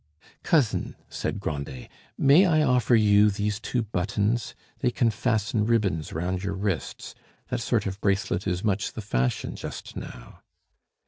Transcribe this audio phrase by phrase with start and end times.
[0.41, 4.55] "Cousin," said Grandet, "may I offer you these two buttons?
[4.79, 7.13] They can fasten ribbons round your wrists;
[7.49, 10.39] that sort of bracelet is much the fashion just now."